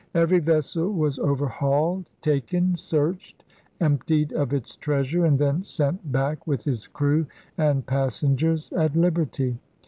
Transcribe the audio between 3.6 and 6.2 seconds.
emptied of its treasure, and then sent